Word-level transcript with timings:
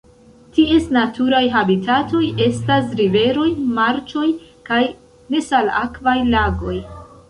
Ties 0.53 0.87
naturaj 0.95 1.41
habitatoj 1.57 2.23
estas 2.47 2.89
riveroj, 3.03 3.47
marĉoj 3.79 4.27
kaj 4.73 4.85
nesalakvaj 5.39 6.21
lagoj. 6.37 6.81